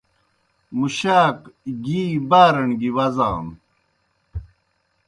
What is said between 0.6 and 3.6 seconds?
مُشاک گی بارَݨ گیْ وزانوْ۔